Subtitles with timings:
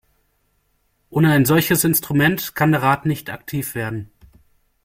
[1.11, 4.09] Ohne ein solches Instrument kann der Rat nicht aktiv werden.